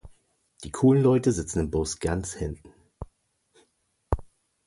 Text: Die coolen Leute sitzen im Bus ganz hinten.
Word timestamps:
Die 0.63 0.71
coolen 0.71 1.03
Leute 1.03 1.31
sitzen 1.31 1.59
im 1.59 1.69
Bus 1.69 1.99
ganz 1.99 2.33
hinten. 2.33 2.73